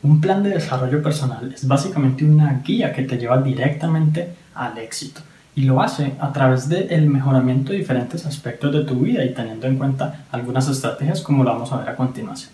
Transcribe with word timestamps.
Un 0.00 0.20
plan 0.20 0.44
de 0.44 0.50
desarrollo 0.50 1.02
personal 1.02 1.52
es 1.52 1.66
básicamente 1.66 2.24
una 2.24 2.62
guía 2.64 2.92
que 2.92 3.02
te 3.02 3.18
lleva 3.18 3.42
directamente 3.42 4.32
al 4.54 4.78
éxito 4.78 5.22
y 5.56 5.62
lo 5.62 5.82
hace 5.82 6.12
a 6.20 6.32
través 6.32 6.68
del 6.68 7.08
mejoramiento 7.10 7.72
de 7.72 7.78
diferentes 7.78 8.24
aspectos 8.24 8.72
de 8.72 8.84
tu 8.84 9.00
vida 9.00 9.24
y 9.24 9.34
teniendo 9.34 9.66
en 9.66 9.76
cuenta 9.76 10.26
algunas 10.30 10.68
estrategias 10.68 11.20
como 11.20 11.42
lo 11.42 11.50
vamos 11.50 11.72
a 11.72 11.78
ver 11.78 11.88
a 11.88 11.96
continuación. 11.96 12.52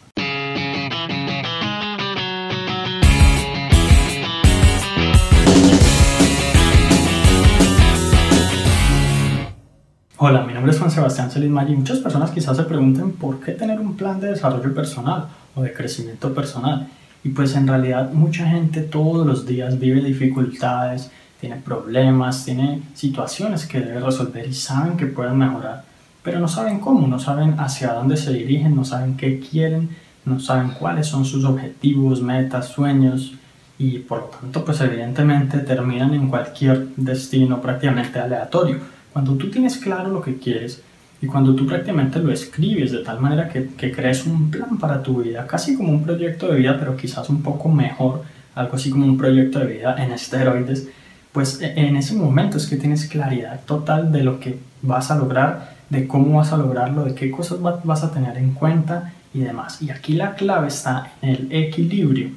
Hola, 10.16 10.44
mi 10.46 10.54
nombre 10.54 10.72
es 10.72 10.78
Juan 10.78 10.90
Sebastián 10.90 11.30
Celis 11.30 11.50
y 11.50 11.76
muchas 11.76 11.98
personas 11.98 12.30
quizás 12.30 12.56
se 12.56 12.62
pregunten 12.62 13.12
por 13.12 13.40
qué 13.40 13.52
tener 13.52 13.78
un 13.80 13.94
plan 13.98 14.18
de 14.18 14.28
desarrollo 14.28 14.74
personal 14.74 15.28
o 15.54 15.60
de 15.60 15.74
crecimiento 15.74 16.34
personal. 16.34 16.88
Y 17.24 17.30
pues 17.30 17.56
en 17.56 17.66
realidad 17.66 18.12
mucha 18.12 18.46
gente 18.46 18.82
todos 18.82 19.26
los 19.26 19.46
días 19.46 19.78
vive 19.78 20.02
dificultades, 20.02 21.10
tiene 21.40 21.56
problemas, 21.56 22.44
tiene 22.44 22.82
situaciones 22.94 23.66
que 23.66 23.80
debe 23.80 24.00
resolver 24.00 24.46
y 24.46 24.54
saben 24.54 24.96
que 24.96 25.06
pueden 25.06 25.38
mejorar, 25.38 25.84
pero 26.22 26.38
no 26.38 26.48
saben 26.48 26.80
cómo, 26.80 27.06
no 27.06 27.18
saben 27.18 27.58
hacia 27.58 27.92
dónde 27.94 28.16
se 28.16 28.32
dirigen, 28.32 28.76
no 28.76 28.84
saben 28.84 29.16
qué 29.16 29.40
quieren, 29.40 29.90
no 30.24 30.38
saben 30.38 30.70
cuáles 30.70 31.06
son 31.06 31.24
sus 31.24 31.44
objetivos, 31.44 32.22
metas, 32.22 32.68
sueños 32.68 33.34
y 33.78 33.98
por 33.98 34.18
lo 34.20 34.24
tanto 34.26 34.64
pues 34.64 34.80
evidentemente 34.80 35.58
terminan 35.58 36.14
en 36.14 36.28
cualquier 36.28 36.88
destino 36.96 37.60
prácticamente 37.60 38.18
aleatorio. 38.18 38.78
Cuando 39.12 39.34
tú 39.34 39.50
tienes 39.50 39.76
claro 39.76 40.10
lo 40.10 40.22
que 40.22 40.38
quieres, 40.38 40.82
y 41.24 41.26
cuando 41.26 41.54
tú 41.54 41.66
prácticamente 41.66 42.18
lo 42.18 42.30
escribes 42.30 42.92
de 42.92 42.98
tal 42.98 43.18
manera 43.18 43.48
que, 43.48 43.68
que, 43.68 43.90
crees 43.90 44.26
un 44.26 44.50
plan 44.50 44.78
para 44.78 45.02
tu 45.02 45.22
vida, 45.22 45.46
casi 45.46 45.74
como 45.74 45.90
un 45.90 46.04
proyecto 46.04 46.48
de 46.48 46.58
vida, 46.58 46.76
pero 46.78 46.98
quizás 46.98 47.30
un 47.30 47.42
poco 47.42 47.70
mejor, 47.70 48.24
algo 48.54 48.76
así 48.76 48.90
como 48.90 49.06
un 49.06 49.16
proyecto 49.16 49.58
de 49.58 49.66
vida 49.66 49.96
en 49.98 50.12
esteroides, 50.12 50.88
pues 51.32 51.62
e, 51.62 51.72
en 51.76 51.96
ese 51.96 52.14
momento 52.14 52.58
es 52.58 52.66
que 52.66 52.76
tienes 52.76 53.06
claridad 53.06 53.60
total 53.64 54.12
de 54.12 54.22
lo 54.22 54.38
que 54.38 54.58
vas 54.82 55.10
a 55.10 55.16
lograr, 55.16 55.76
de 55.88 56.06
cómo 56.06 56.36
vas 56.36 56.52
a 56.52 56.58
lograrlo, 56.58 57.04
de 57.04 57.14
qué 57.14 57.30
cosas 57.30 57.58
vas 57.62 58.04
a 58.04 58.12
tener 58.12 58.36
en 58.36 58.52
cuenta 58.52 59.14
y 59.32 59.40
demás. 59.40 59.80
Y 59.80 59.90
aquí 59.90 60.12
la 60.12 60.34
clave 60.34 60.68
está 60.68 61.12
en 61.22 61.30
el 61.30 61.48
equilibrio. 61.52 62.32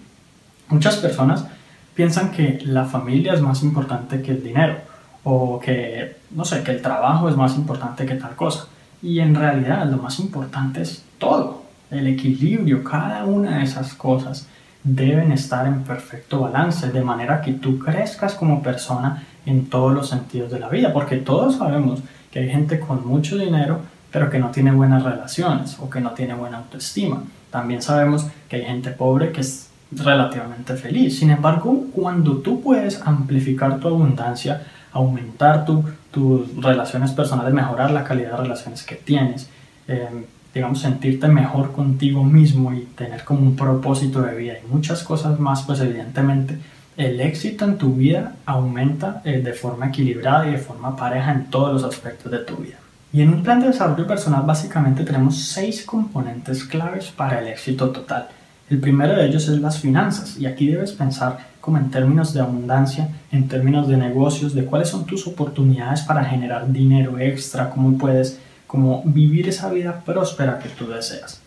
Muchas 0.69 0.95
personas 0.95 1.45
piensan 1.93 2.31
que 2.31 2.59
la 2.63 2.85
familia 2.85 3.33
es 3.33 3.41
más 3.41 3.63
importante 3.63 4.21
que 4.21 4.31
el 4.31 4.43
dinero 4.43 4.77
o 5.25 5.59
que, 5.59 6.15
no 6.31 6.45
sé, 6.45 6.63
que 6.63 6.71
el 6.71 6.81
trabajo 6.81 7.27
es 7.27 7.35
más 7.35 7.57
importante 7.57 8.05
que 8.05 8.15
tal 8.15 8.33
cosa. 8.35 8.67
Y 9.01 9.19
en 9.19 9.35
realidad 9.35 9.89
lo 9.89 9.97
más 9.97 10.19
importante 10.19 10.81
es 10.81 11.03
todo, 11.17 11.63
el 11.91 12.07
equilibrio, 12.07 12.83
cada 12.83 13.25
una 13.25 13.57
de 13.57 13.63
esas 13.63 13.93
cosas 13.93 14.47
deben 14.83 15.31
estar 15.31 15.67
en 15.67 15.83
perfecto 15.83 16.41
balance, 16.41 16.91
de 16.91 17.01
manera 17.01 17.41
que 17.41 17.53
tú 17.53 17.77
crezcas 17.79 18.35
como 18.35 18.61
persona 18.61 19.23
en 19.45 19.69
todos 19.69 19.93
los 19.93 20.09
sentidos 20.09 20.51
de 20.51 20.59
la 20.59 20.69
vida, 20.69 20.93
porque 20.93 21.17
todos 21.17 21.57
sabemos 21.57 22.01
que 22.31 22.39
hay 22.39 22.49
gente 22.49 22.79
con 22.79 23.07
mucho 23.07 23.37
dinero, 23.37 23.81
pero 24.11 24.29
que 24.29 24.39
no 24.39 24.51
tiene 24.51 24.71
buenas 24.71 25.03
relaciones 25.03 25.77
o 25.79 25.89
que 25.89 26.01
no 26.01 26.11
tiene 26.11 26.33
buena 26.33 26.57
autoestima. 26.57 27.23
También 27.51 27.81
sabemos 27.81 28.27
que 28.49 28.57
hay 28.57 28.65
gente 28.65 28.91
pobre 28.91 29.31
que 29.31 29.41
es 29.41 29.69
relativamente 29.91 30.75
feliz. 30.75 31.19
Sin 31.19 31.31
embargo, 31.31 31.85
cuando 31.93 32.37
tú 32.37 32.61
puedes 32.61 33.01
amplificar 33.01 33.79
tu 33.79 33.87
abundancia, 33.87 34.65
aumentar 34.97 35.65
tus 36.11 36.55
relaciones 36.61 37.11
personales, 37.11 37.53
mejorar 37.53 37.91
la 37.91 38.03
calidad 38.03 38.31
de 38.31 38.37
relaciones 38.37 38.83
que 38.83 38.95
tienes, 38.95 39.49
eh, 39.87 40.25
digamos, 40.53 40.81
sentirte 40.81 41.27
mejor 41.27 41.71
contigo 41.71 42.23
mismo 42.23 42.73
y 42.73 42.81
tener 42.95 43.23
como 43.23 43.41
un 43.41 43.55
propósito 43.55 44.21
de 44.21 44.35
vida 44.35 44.53
y 44.53 44.71
muchas 44.71 45.03
cosas 45.03 45.39
más, 45.39 45.63
pues 45.63 45.79
evidentemente 45.81 46.57
el 46.97 47.21
éxito 47.21 47.65
en 47.65 47.77
tu 47.77 47.93
vida 47.93 48.33
aumenta 48.45 49.21
eh, 49.23 49.39
de 49.39 49.53
forma 49.53 49.87
equilibrada 49.87 50.47
y 50.47 50.51
de 50.53 50.57
forma 50.57 50.95
pareja 50.95 51.31
en 51.31 51.45
todos 51.45 51.73
los 51.73 51.83
aspectos 51.83 52.31
de 52.31 52.39
tu 52.39 52.55
vida. 52.57 52.77
Y 53.13 53.21
en 53.21 53.33
un 53.33 53.43
plan 53.43 53.59
de 53.59 53.67
desarrollo 53.67 54.07
personal 54.07 54.43
básicamente 54.45 55.03
tenemos 55.03 55.37
seis 55.37 55.85
componentes 55.85 56.63
claves 56.63 57.11
para 57.11 57.39
el 57.39 57.47
éxito 57.47 57.91
total. 57.91 58.27
El 58.69 58.79
primero 58.79 59.15
de 59.15 59.25
ellos 59.25 59.47
es 59.47 59.61
las 59.61 59.79
finanzas 59.79 60.37
y 60.37 60.45
aquí 60.45 60.67
debes 60.67 60.91
pensar 60.91 61.37
como 61.61 61.77
en 61.77 61.89
términos 61.89 62.33
de 62.33 62.41
abundancia, 62.41 63.09
en 63.31 63.47
términos 63.47 63.87
de 63.87 63.95
negocios, 63.95 64.53
de 64.53 64.65
cuáles 64.65 64.89
son 64.89 65.05
tus 65.05 65.25
oportunidades 65.25 66.01
para 66.01 66.25
generar 66.25 66.69
dinero 66.71 67.17
extra, 67.17 67.69
cómo 67.69 67.97
puedes 67.97 68.39
como 68.67 69.03
vivir 69.05 69.47
esa 69.47 69.71
vida 69.71 70.01
próspera 70.05 70.59
que 70.59 70.67
tú 70.67 70.87
deseas. 70.87 71.39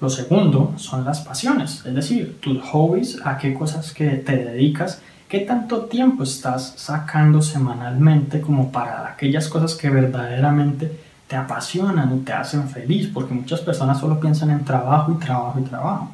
Lo 0.00 0.08
segundo 0.08 0.74
son 0.76 1.04
las 1.04 1.20
pasiones, 1.20 1.84
es 1.84 1.94
decir, 1.94 2.38
tus 2.40 2.62
hobbies, 2.62 3.20
a 3.24 3.38
qué 3.38 3.54
cosas 3.54 3.92
que 3.92 4.10
te 4.10 4.36
dedicas, 4.36 5.02
qué 5.28 5.40
tanto 5.40 5.86
tiempo 5.86 6.22
estás 6.22 6.74
sacando 6.76 7.42
semanalmente 7.42 8.40
como 8.40 8.70
para 8.70 9.08
aquellas 9.08 9.48
cosas 9.48 9.74
que 9.74 9.90
verdaderamente 9.90 10.92
te 11.26 11.34
apasionan 11.34 12.16
y 12.16 12.20
te 12.20 12.32
hacen 12.32 12.68
feliz, 12.68 13.10
porque 13.12 13.34
muchas 13.34 13.60
personas 13.62 13.98
solo 13.98 14.20
piensan 14.20 14.50
en 14.50 14.64
trabajo 14.64 15.10
y 15.12 15.16
trabajo 15.16 15.58
y 15.58 15.64
trabajo 15.64 16.12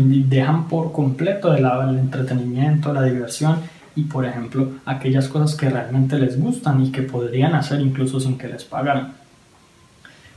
dejan 0.00 0.68
por 0.68 0.92
completo 0.92 1.52
de 1.52 1.60
lado 1.60 1.88
el 1.90 1.98
entretenimiento, 1.98 2.92
la 2.92 3.02
diversión 3.02 3.58
y 3.94 4.04
por 4.04 4.24
ejemplo 4.24 4.70
aquellas 4.86 5.28
cosas 5.28 5.54
que 5.54 5.68
realmente 5.68 6.18
les 6.18 6.40
gustan 6.40 6.82
y 6.84 6.90
que 6.90 7.02
podrían 7.02 7.54
hacer 7.54 7.80
incluso 7.80 8.18
sin 8.20 8.38
que 8.38 8.48
les 8.48 8.64
pagaran. 8.64 9.12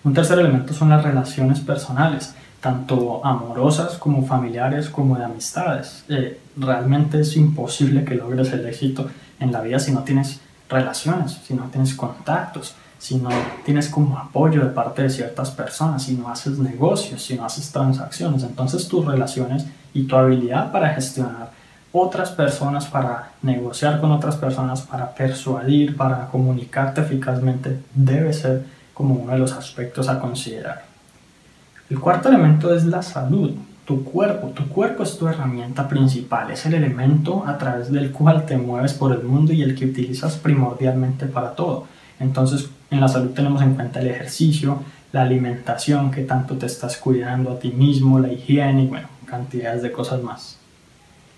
Un 0.03 0.13
tercer 0.13 0.37
elemento 0.39 0.73
son 0.73 0.89
las 0.89 1.03
relaciones 1.03 1.59
personales, 1.61 2.35
tanto 2.61 3.25
amorosas 3.25 3.97
como 3.97 4.25
familiares 4.25 4.89
como 4.89 5.17
de 5.17 5.25
amistades. 5.25 6.03
Eh, 6.09 6.39
realmente 6.57 7.21
es 7.21 7.35
imposible 7.37 8.03
que 8.03 8.15
logres 8.15 8.51
el 8.53 8.65
éxito 8.65 9.09
en 9.39 9.51
la 9.51 9.61
vida 9.61 9.79
si 9.79 9.91
no 9.91 10.03
tienes 10.03 10.41
relaciones, 10.69 11.39
si 11.45 11.53
no 11.53 11.63
tienes 11.71 11.93
contactos, 11.93 12.75
si 12.97 13.15
no 13.17 13.29
tienes 13.63 13.89
como 13.89 14.17
apoyo 14.17 14.63
de 14.63 14.71
parte 14.71 15.03
de 15.03 15.09
ciertas 15.09 15.51
personas, 15.51 16.03
si 16.03 16.15
no 16.15 16.29
haces 16.29 16.57
negocios, 16.57 17.21
si 17.23 17.35
no 17.35 17.45
haces 17.45 17.71
transacciones, 17.71 18.43
entonces 18.43 18.87
tus 18.87 19.05
relaciones 19.05 19.65
y 19.93 20.03
tu 20.03 20.15
habilidad 20.15 20.71
para 20.71 20.89
gestionar 20.89 21.51
otras 21.91 22.31
personas, 22.31 22.85
para 22.87 23.31
negociar 23.41 24.01
con 24.01 24.11
otras 24.11 24.35
personas, 24.35 24.81
para 24.81 25.13
persuadir, 25.13 25.95
para 25.95 26.27
comunicarte 26.27 27.01
eficazmente, 27.01 27.79
debe 27.93 28.33
ser 28.33 28.65
como 28.93 29.15
uno 29.15 29.31
de 29.31 29.39
los 29.39 29.53
aspectos 29.53 30.09
a 30.09 30.19
considerar. 30.19 30.83
El 31.89 31.99
cuarto 31.99 32.29
elemento 32.29 32.73
es 32.75 32.83
la 32.85 33.01
salud, 33.01 33.51
tu 33.85 34.03
cuerpo. 34.03 34.47
Tu 34.47 34.67
cuerpo 34.67 35.03
es 35.03 35.17
tu 35.17 35.27
herramienta 35.27 35.87
principal, 35.87 36.51
es 36.51 36.65
el 36.65 36.73
elemento 36.73 37.45
a 37.47 37.57
través 37.57 37.91
del 37.91 38.11
cual 38.11 38.45
te 38.45 38.57
mueves 38.57 38.93
por 38.93 39.11
el 39.13 39.23
mundo 39.23 39.53
y 39.53 39.61
el 39.61 39.75
que 39.75 39.85
utilizas 39.85 40.35
primordialmente 40.35 41.27
para 41.27 41.51
todo. 41.51 41.87
Entonces, 42.19 42.69
en 42.91 42.99
la 42.99 43.07
salud 43.07 43.31
tenemos 43.31 43.61
en 43.61 43.75
cuenta 43.75 43.99
el 43.99 44.07
ejercicio, 44.07 44.79
la 45.11 45.23
alimentación, 45.23 46.11
que 46.11 46.23
tanto 46.23 46.55
te 46.55 46.65
estás 46.65 46.97
cuidando 46.97 47.51
a 47.51 47.59
ti 47.59 47.69
mismo, 47.69 48.19
la 48.19 48.31
higiene 48.31 48.83
y 48.83 48.87
bueno, 48.87 49.07
cantidades 49.25 49.81
de 49.81 49.91
cosas 49.91 50.21
más. 50.21 50.57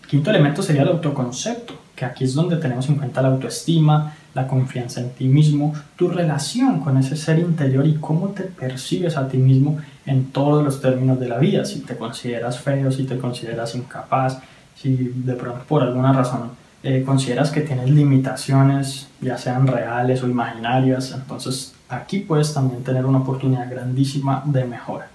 El 0.03 0.09
quinto 0.09 0.29
elemento 0.29 0.61
sería 0.61 0.83
el 0.83 0.89
autoconcepto, 0.89 1.75
que 1.95 2.05
aquí 2.05 2.23
es 2.23 2.33
donde 2.33 2.57
tenemos 2.57 2.87
en 2.89 2.95
cuenta 2.95 3.21
la 3.21 3.29
autoestima, 3.29 4.13
la 4.33 4.47
confianza 4.47 5.01
en 5.01 5.09
ti 5.11 5.25
mismo, 5.25 5.73
tu 5.95 6.09
relación 6.09 6.79
con 6.79 6.97
ese 6.97 7.15
ser 7.17 7.39
interior 7.39 7.85
y 7.87 7.95
cómo 7.95 8.29
te 8.29 8.43
percibes 8.43 9.17
a 9.17 9.27
ti 9.27 9.37
mismo 9.37 9.79
en 10.05 10.31
todos 10.31 10.63
los 10.63 10.79
términos 10.79 11.19
de 11.19 11.27
la 11.27 11.39
vida, 11.39 11.65
si 11.65 11.79
te 11.79 11.97
consideras 11.97 12.59
feo, 12.59 12.91
si 12.91 13.03
te 13.03 13.17
consideras 13.17 13.75
incapaz, 13.75 14.39
si 14.75 14.95
de 14.95 15.33
pronto 15.33 15.65
por 15.67 15.81
alguna 15.81 16.13
razón 16.13 16.51
eh, 16.83 17.03
consideras 17.05 17.49
que 17.49 17.61
tienes 17.61 17.89
limitaciones, 17.89 19.07
ya 19.19 19.37
sean 19.37 19.65
reales 19.65 20.21
o 20.23 20.27
imaginarias, 20.27 21.11
entonces 21.11 21.73
aquí 21.89 22.19
puedes 22.19 22.53
también 22.53 22.83
tener 22.83 23.05
una 23.05 23.19
oportunidad 23.19 23.69
grandísima 23.69 24.43
de 24.45 24.65
mejora. 24.65 25.09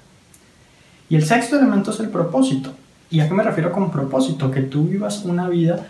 Y 1.08 1.16
el 1.16 1.24
sexto 1.24 1.56
elemento 1.56 1.90
es 1.90 2.00
el 2.00 2.08
propósito. 2.08 2.72
¿Y 3.10 3.20
a 3.20 3.28
qué 3.28 3.34
me 3.34 3.42
refiero 3.42 3.70
con 3.70 3.90
propósito? 3.90 4.50
Que 4.50 4.62
tú 4.62 4.84
vivas 4.84 5.24
una 5.24 5.48
vida 5.48 5.86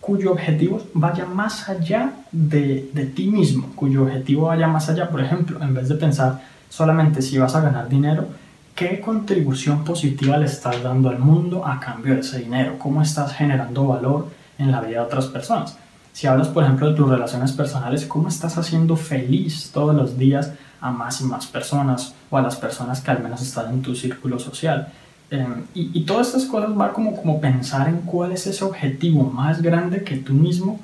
cuyo 0.00 0.32
objetivo 0.32 0.82
vaya 0.92 1.24
más 1.24 1.68
allá 1.68 2.12
de, 2.30 2.90
de, 2.92 3.06
ti 3.06 3.28
mismo, 3.28 3.72
cuyo 3.74 4.02
objetivo 4.02 4.48
vaya 4.48 4.68
más 4.68 4.90
allá, 4.90 5.08
por 5.08 5.22
ejemplo, 5.22 5.62
en 5.62 5.72
vez 5.72 5.88
de 5.88 5.94
pensar 5.94 6.42
solamente 6.68 7.22
si 7.22 7.38
vas 7.38 7.54
a 7.54 7.62
ganar 7.62 7.88
dinero, 7.88 8.28
¿qué 8.74 9.00
contribución 9.00 9.82
positiva 9.82 10.36
le 10.36 10.44
estás 10.44 10.82
dando 10.82 11.08
al 11.08 11.18
mundo 11.18 11.66
a 11.66 11.80
cambio 11.80 12.14
de 12.14 12.20
ese 12.20 12.40
dinero? 12.40 12.78
¿Cómo 12.78 13.00
estás 13.00 13.32
generando 13.32 13.86
valor 13.86 14.28
en 14.58 14.70
la 14.70 14.80
vida 14.80 15.00
de 15.00 15.06
otras 15.06 15.26
personas? 15.26 15.76
Si 16.12 16.28
hablas, 16.28 16.48
por 16.48 16.62
ejemplo, 16.62 16.88
de 16.88 16.94
tus 16.94 17.08
relaciones 17.08 17.52
personales, 17.52 18.06
¿cómo 18.06 18.28
estás 18.28 18.56
haciendo 18.56 18.96
feliz 18.96 19.70
todos 19.72 19.94
los 19.94 20.16
días 20.16 20.52
a 20.80 20.92
más 20.92 21.20
y 21.20 21.24
más 21.24 21.46
personas 21.46 22.14
o 22.30 22.38
a 22.38 22.42
las 22.42 22.56
personas 22.56 23.00
que 23.00 23.10
al 23.10 23.22
menos 23.22 23.42
están 23.42 23.72
en 23.72 23.82
tu 23.82 23.96
círculo 23.96 24.38
social? 24.38 24.92
Em, 25.30 25.64
y, 25.74 26.02
todas 26.02 26.28
estas 26.28 26.44
cosas 26.44 26.70
va 26.78 26.92
como, 26.92 27.16
como 27.16 27.40
pensar 27.40 27.88
en 27.88 28.02
cuál 28.02 28.30
es 28.30 28.46
ese 28.46 28.62
objetivo 28.62 29.24
más 29.24 29.60
grande 29.60 30.04
que 30.04 30.16
tú 30.18 30.34
mismo 30.34 30.78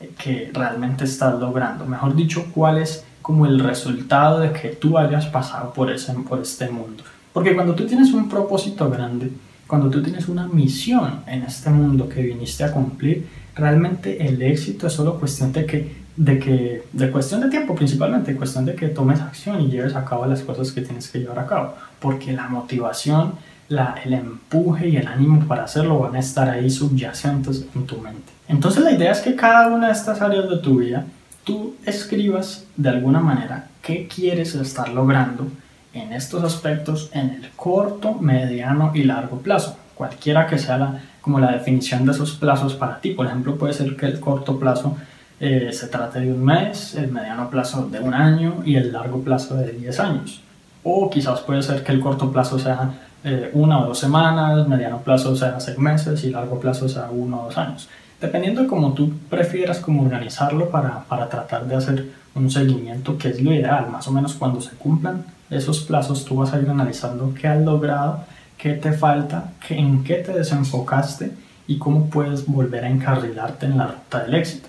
eh, 0.00 0.12
que 0.18 0.50
realmente 0.52 1.04
estás 1.04 1.38
logrando. 1.40 1.86
Mejor 1.86 2.14
dicho, 2.14 2.44
cuál 2.52 2.78
es 2.78 3.04
como 3.22 3.46
el 3.46 3.60
resultado 3.60 4.40
de 4.40 4.52
que 4.52 4.68
tú 4.68 4.98
hayas 4.98 5.26
pasado 5.26 5.72
por, 5.72 5.90
ese, 5.90 6.12
por 6.12 6.40
este 6.40 6.68
mundo. 6.68 7.02
Porque 7.32 7.54
cuando 7.54 7.74
tú 7.74 7.86
tienes 7.86 8.12
un 8.12 8.28
propósito 8.28 8.90
grande 8.90 9.32
Cuando 9.66 9.88
tú 9.90 10.02
tienes 10.02 10.28
una 10.28 10.46
misión 10.46 11.20
en 11.26 11.42
este 11.42 11.70
mundo 11.70 12.08
que 12.08 12.22
viniste 12.22 12.64
a 12.64 12.72
cumplir, 12.72 13.26
realmente 13.54 14.26
el 14.26 14.42
éxito 14.42 14.86
es 14.86 14.92
solo 14.92 15.18
cuestión 15.18 15.52
de 15.52 15.64
que, 15.64 15.96
de 16.16 16.38
que, 16.38 16.82
de 16.92 17.10
cuestión 17.10 17.40
de 17.40 17.48
tiempo 17.48 17.74
principalmente, 17.74 18.36
cuestión 18.36 18.64
de 18.64 18.74
que 18.74 18.88
tomes 18.88 19.20
acción 19.20 19.60
y 19.62 19.70
lleves 19.70 19.96
a 19.96 20.04
cabo 20.04 20.26
las 20.26 20.42
cosas 20.42 20.70
que 20.72 20.82
tienes 20.82 21.08
que 21.08 21.20
llevar 21.20 21.38
a 21.38 21.46
cabo, 21.46 21.74
porque 21.98 22.32
la 22.32 22.48
motivación, 22.48 23.34
la, 23.68 23.94
el 24.04 24.12
empuje 24.12 24.88
y 24.88 24.96
el 24.96 25.06
ánimo 25.06 25.46
para 25.46 25.64
hacerlo 25.64 25.98
van 25.98 26.16
a 26.16 26.18
estar 26.18 26.48
ahí 26.48 26.68
subyacentes 26.68 27.66
en 27.74 27.86
tu 27.86 27.98
mente. 27.98 28.32
Entonces 28.48 28.82
la 28.84 28.92
idea 28.92 29.12
es 29.12 29.20
que 29.20 29.34
cada 29.34 29.68
una 29.68 29.86
de 29.86 29.92
estas 29.92 30.20
áreas 30.20 30.50
de 30.50 30.58
tu 30.58 30.78
vida, 30.80 31.06
tú 31.44 31.74
escribas 31.86 32.64
de 32.76 32.90
alguna 32.90 33.20
manera 33.20 33.68
qué 33.82 34.06
quieres 34.08 34.54
estar 34.54 34.88
logrando 34.90 35.46
en 35.94 36.12
estos 36.12 36.42
aspectos 36.44 37.10
en 37.12 37.30
el 37.30 37.50
corto, 37.56 38.14
mediano 38.14 38.90
y 38.94 39.04
largo 39.04 39.38
plazo, 39.38 39.76
cualquiera 39.94 40.46
que 40.46 40.58
sea 40.58 40.76
la, 40.76 41.00
como 41.20 41.38
la 41.38 41.52
definición 41.52 42.04
de 42.04 42.12
esos 42.12 42.32
plazos 42.32 42.74
para 42.74 43.00
ti. 43.00 43.10
Por 43.10 43.26
ejemplo, 43.26 43.56
puede 43.56 43.72
ser 43.72 43.96
que 43.96 44.06
el 44.06 44.20
corto 44.20 44.58
plazo 44.58 44.96
eh, 45.40 45.70
se 45.72 45.88
trate 45.88 46.20
de 46.20 46.32
un 46.32 46.44
mes, 46.44 46.94
el 46.96 47.10
mediano 47.10 47.48
plazo 47.48 47.88
de 47.88 48.00
un 48.00 48.12
año 48.12 48.62
y 48.64 48.76
el 48.76 48.92
largo 48.92 49.20
plazo 49.22 49.56
de 49.56 49.72
10 49.72 50.00
años. 50.00 50.40
O 50.82 51.08
quizás 51.08 51.40
puede 51.40 51.62
ser 51.62 51.82
que 51.82 51.92
el 51.92 52.00
corto 52.00 52.30
plazo 52.30 52.58
sea 52.58 52.90
eh, 53.24 53.50
una 53.54 53.80
o 53.80 53.86
dos 53.86 53.98
semanas, 53.98 54.68
mediano 54.68 54.98
plazo 54.98 55.34
sea 55.34 55.58
seis 55.58 55.78
meses 55.78 56.22
y 56.24 56.30
largo 56.30 56.60
plazo 56.60 56.88
sea 56.88 57.08
uno 57.10 57.40
o 57.40 57.44
dos 57.46 57.56
años. 57.56 57.88
Dependiendo 58.20 58.62
de 58.62 58.66
cómo 58.66 58.92
tú 58.92 59.12
prefieras 59.30 59.78
como 59.78 60.02
organizarlo 60.02 60.68
para, 60.68 61.04
para 61.04 61.28
tratar 61.28 61.66
de 61.66 61.74
hacer 61.74 62.06
un 62.34 62.50
seguimiento 62.50 63.16
que 63.18 63.28
es 63.28 63.42
lo 63.42 63.52
ideal, 63.52 63.90
más 63.90 64.06
o 64.08 64.12
menos 64.12 64.34
cuando 64.34 64.60
se 64.60 64.70
cumplan 64.76 65.24
esos 65.50 65.80
plazos 65.80 66.24
tú 66.24 66.36
vas 66.36 66.52
a 66.52 66.60
ir 66.60 66.68
analizando 66.68 67.32
qué 67.34 67.48
has 67.48 67.62
logrado, 67.62 68.24
qué 68.56 68.74
te 68.74 68.92
falta, 68.92 69.52
en 69.68 70.04
qué 70.04 70.14
te 70.14 70.32
desenfocaste 70.32 71.32
y 71.66 71.78
cómo 71.78 72.08
puedes 72.10 72.46
volver 72.46 72.84
a 72.84 72.90
encarrilarte 72.90 73.66
en 73.66 73.78
la 73.78 73.86
ruta 73.86 74.24
del 74.24 74.34
éxito. 74.34 74.68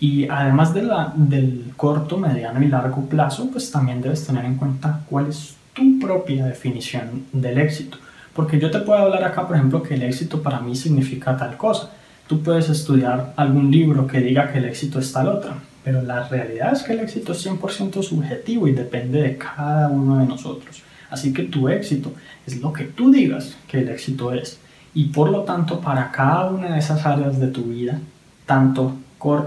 Y 0.00 0.28
además 0.28 0.74
del 0.74 1.72
corto, 1.76 2.18
mediano 2.18 2.62
y 2.62 2.68
largo 2.68 3.06
plazo, 3.06 3.48
pues 3.50 3.70
también 3.70 4.02
debes 4.02 4.26
tener 4.26 4.44
en 4.44 4.56
cuenta 4.56 5.00
cuál 5.08 5.28
es 5.28 5.56
tu 5.72 5.98
propia 5.98 6.44
definición 6.46 7.24
del 7.32 7.58
éxito. 7.58 7.98
Porque 8.34 8.58
yo 8.58 8.70
te 8.70 8.80
puedo 8.80 8.98
hablar 9.00 9.24
acá, 9.24 9.46
por 9.46 9.56
ejemplo, 9.56 9.82
que 9.82 9.94
el 9.94 10.02
éxito 10.02 10.42
para 10.42 10.60
mí 10.60 10.74
significa 10.74 11.36
tal 11.36 11.56
cosa. 11.56 11.90
Tú 12.26 12.42
puedes 12.42 12.68
estudiar 12.68 13.32
algún 13.36 13.70
libro 13.70 14.06
que 14.06 14.20
diga 14.20 14.50
que 14.50 14.58
el 14.58 14.64
éxito 14.64 14.98
es 14.98 15.12
tal 15.12 15.28
otra, 15.28 15.54
pero 15.84 16.02
la 16.02 16.26
realidad 16.28 16.72
es 16.72 16.82
que 16.82 16.94
el 16.94 17.00
éxito 17.00 17.32
es 17.32 17.46
100% 17.46 18.02
subjetivo 18.02 18.66
y 18.66 18.72
depende 18.72 19.20
de 19.20 19.36
cada 19.36 19.88
uno 19.88 20.18
de 20.18 20.26
nosotros. 20.26 20.82
Así 21.10 21.32
que 21.32 21.44
tu 21.44 21.68
éxito 21.68 22.12
es 22.46 22.60
lo 22.60 22.72
que 22.72 22.84
tú 22.84 23.12
digas 23.12 23.56
que 23.68 23.80
el 23.80 23.90
éxito 23.90 24.32
es. 24.32 24.58
Y 24.94 25.06
por 25.06 25.30
lo 25.30 25.42
tanto, 25.42 25.80
para 25.80 26.10
cada 26.10 26.46
una 26.46 26.72
de 26.72 26.78
esas 26.78 27.04
áreas 27.04 27.38
de 27.38 27.48
tu 27.48 27.64
vida, 27.64 28.00
tanto 28.46 28.96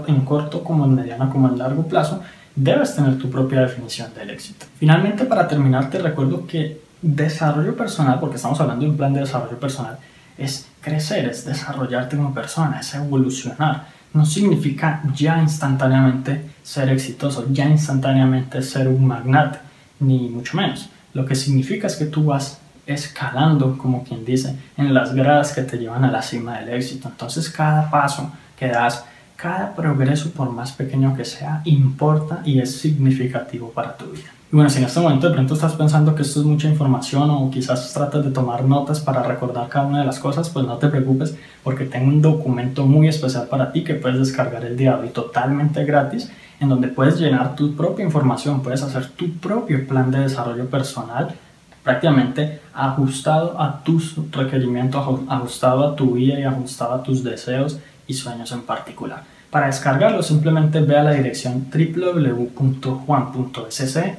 en 0.06 0.20
corto 0.22 0.64
como 0.64 0.84
en 0.84 0.94
mediano 0.94 1.30
como 1.30 1.48
en 1.48 1.58
largo 1.58 1.86
plazo, 1.86 2.22
debes 2.54 2.94
tener 2.94 3.18
tu 3.18 3.30
propia 3.30 3.60
definición 3.60 4.12
del 4.14 4.30
éxito. 4.30 4.66
Finalmente, 4.78 5.24
para 5.24 5.46
terminar, 5.46 5.90
te 5.90 5.98
recuerdo 5.98 6.46
que 6.46 6.80
desarrollo 7.00 7.76
personal, 7.76 8.18
porque 8.18 8.36
estamos 8.36 8.60
hablando 8.60 8.84
de 8.84 8.90
un 8.90 8.96
plan 8.96 9.12
de 9.12 9.20
desarrollo 9.20 9.58
personal, 9.58 9.98
es 10.36 10.68
crecer, 10.80 11.28
es 11.28 11.44
desarrollarte 11.44 12.16
como 12.16 12.34
persona, 12.34 12.80
es 12.80 12.94
evolucionar. 12.94 13.86
No 14.14 14.24
significa 14.24 15.02
ya 15.14 15.40
instantáneamente 15.40 16.50
ser 16.62 16.88
exitoso, 16.90 17.46
ya 17.50 17.66
instantáneamente 17.66 18.62
ser 18.62 18.88
un 18.88 19.06
magnate, 19.06 19.58
ni 20.00 20.28
mucho 20.28 20.56
menos. 20.56 20.88
Lo 21.14 21.24
que 21.26 21.34
significa 21.34 21.86
es 21.86 21.96
que 21.96 22.06
tú 22.06 22.24
vas 22.24 22.60
escalando, 22.86 23.76
como 23.76 24.02
quien 24.02 24.24
dice, 24.24 24.56
en 24.76 24.94
las 24.94 25.14
gradas 25.14 25.52
que 25.52 25.62
te 25.62 25.76
llevan 25.76 26.04
a 26.04 26.10
la 26.10 26.22
cima 26.22 26.58
del 26.58 26.70
éxito. 26.70 27.08
Entonces 27.08 27.50
cada 27.50 27.90
paso 27.90 28.32
que 28.58 28.68
das, 28.68 29.04
cada 29.38 29.72
progreso, 29.72 30.32
por 30.32 30.50
más 30.50 30.72
pequeño 30.72 31.16
que 31.16 31.24
sea, 31.24 31.62
importa 31.64 32.42
y 32.44 32.58
es 32.58 32.76
significativo 32.76 33.70
para 33.70 33.96
tu 33.96 34.06
vida. 34.06 34.26
Y 34.50 34.56
bueno, 34.56 34.68
si 34.68 34.78
en 34.78 34.84
este 34.84 34.98
momento 34.98 35.28
de 35.28 35.34
pronto 35.34 35.54
estás 35.54 35.74
pensando 35.74 36.16
que 36.16 36.22
esto 36.22 36.40
es 36.40 36.46
mucha 36.46 36.68
información 36.68 37.30
o 37.30 37.48
quizás 37.48 37.92
tratas 37.94 38.24
de 38.24 38.32
tomar 38.32 38.64
notas 38.64 38.98
para 38.98 39.22
recordar 39.22 39.68
cada 39.68 39.86
una 39.86 40.00
de 40.00 40.06
las 40.06 40.18
cosas, 40.18 40.48
pues 40.48 40.66
no 40.66 40.76
te 40.78 40.88
preocupes 40.88 41.36
porque 41.62 41.84
tengo 41.84 42.08
un 42.08 42.20
documento 42.20 42.84
muy 42.84 43.06
especial 43.06 43.46
para 43.46 43.70
ti 43.70 43.84
que 43.84 43.94
puedes 43.94 44.18
descargar 44.18 44.64
el 44.64 44.76
día 44.76 44.96
de 44.96 45.02
hoy 45.02 45.08
totalmente 45.10 45.84
gratis 45.84 46.28
en 46.58 46.68
donde 46.68 46.88
puedes 46.88 47.20
llenar 47.20 47.54
tu 47.54 47.76
propia 47.76 48.04
información, 48.04 48.60
puedes 48.60 48.82
hacer 48.82 49.06
tu 49.10 49.30
propio 49.34 49.86
plan 49.86 50.10
de 50.10 50.18
desarrollo 50.18 50.68
personal 50.68 51.36
prácticamente 51.84 52.60
ajustado 52.74 53.60
a 53.60 53.84
tus 53.84 54.16
requerimientos, 54.32 55.20
ajustado 55.28 55.86
a 55.86 55.94
tu 55.94 56.14
vida 56.14 56.40
y 56.40 56.42
ajustado 56.42 56.94
a 56.94 57.02
tus 57.04 57.22
deseos 57.22 57.78
y 58.08 58.14
sueños 58.14 58.50
en 58.50 58.62
particular. 58.62 59.22
Para 59.50 59.66
descargarlo 59.66 60.22
simplemente 60.22 60.80
ve 60.80 60.96
a 60.98 61.04
la 61.04 61.12
dirección 61.12 61.68
www.juan.sc 61.70 63.06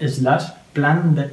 slash 0.07 0.45
plan 0.73 1.13
de 1.13 1.27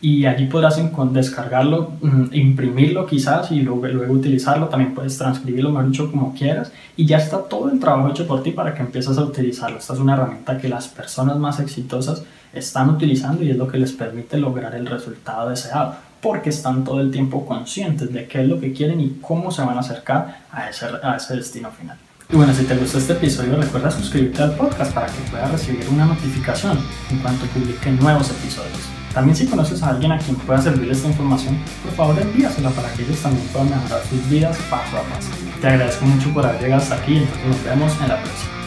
y 0.00 0.26
allí 0.26 0.46
podrás 0.46 0.80
descargarlo, 1.12 1.90
mm, 2.00 2.26
imprimirlo 2.32 3.04
quizás 3.04 3.50
y 3.50 3.62
luego, 3.62 3.84
luego, 3.88 4.12
utilizarlo. 4.12 4.68
También 4.68 4.94
puedes 4.94 5.18
transcribirlo, 5.18 5.70
mejor 5.70 5.90
dicho, 5.90 6.10
como 6.10 6.34
quieras. 6.34 6.70
Y 6.96 7.04
ya 7.04 7.16
está 7.18 7.38
todo 7.38 7.68
el 7.70 7.80
trabajo 7.80 8.08
hecho 8.08 8.26
por 8.26 8.42
ti 8.44 8.52
para 8.52 8.74
que 8.74 8.82
empieces 8.82 9.18
a 9.18 9.24
utilizarlo. 9.24 9.78
Esta 9.78 9.94
es 9.94 9.98
una 9.98 10.14
herramienta 10.14 10.58
que 10.58 10.68
las 10.68 10.86
personas 10.86 11.36
más 11.38 11.58
exitosas 11.58 12.22
están 12.52 12.90
utilizando 12.90 13.42
y 13.42 13.50
es 13.50 13.56
lo 13.56 13.66
que 13.66 13.78
les 13.78 13.92
permite 13.92 14.38
lograr 14.38 14.74
el 14.76 14.86
resultado 14.86 15.50
deseado. 15.50 15.96
Porque 16.20 16.50
están 16.50 16.84
todo 16.84 17.00
el 17.00 17.10
tiempo 17.10 17.46
conscientes 17.46 18.12
de 18.12 18.26
qué 18.26 18.42
es 18.42 18.48
lo 18.48 18.60
que 18.60 18.72
quieren 18.72 19.00
y 19.00 19.18
cómo 19.20 19.50
se 19.50 19.62
van 19.62 19.76
a 19.76 19.80
acercar 19.80 20.40
a 20.50 20.68
ese, 20.68 20.86
a 21.02 21.16
ese 21.16 21.36
destino 21.36 21.70
final. 21.70 21.96
Y 22.30 22.36
bueno, 22.36 22.52
si 22.52 22.64
te 22.64 22.76
gustó 22.76 22.98
este 22.98 23.14
episodio, 23.14 23.56
recuerda 23.56 23.90
suscribirte 23.90 24.42
al 24.42 24.54
podcast 24.54 24.92
para 24.92 25.06
que 25.06 25.18
puedas 25.30 25.50
recibir 25.50 25.88
una 25.88 26.04
notificación 26.04 26.78
en 27.10 27.18
cuanto 27.20 27.46
publique 27.46 27.90
nuevos 27.90 28.30
episodios. 28.30 28.98
También 29.14 29.34
si 29.34 29.46
conoces 29.46 29.82
a 29.82 29.90
alguien 29.90 30.12
a 30.12 30.18
quien 30.18 30.36
pueda 30.36 30.60
servir 30.60 30.90
esta 30.90 31.08
información, 31.08 31.58
por 31.82 31.92
favor 31.94 32.20
envíasela 32.20 32.68
para 32.70 32.92
que 32.92 33.02
ellos 33.02 33.18
también 33.20 33.46
puedan 33.48 33.70
mejorar 33.70 34.02
sus 34.08 34.28
vidas 34.28 34.58
paso 34.68 34.98
a 34.98 35.02
paso. 35.14 35.30
Te 35.60 35.68
agradezco 35.68 36.04
mucho 36.04 36.32
por 36.34 36.44
haber 36.44 36.60
llegado 36.60 36.82
hasta 36.82 36.96
aquí 36.96 37.14
y 37.14 37.48
nos 37.48 37.64
vemos 37.64 37.92
en 38.02 38.08
la 38.08 38.22
próxima. 38.22 38.57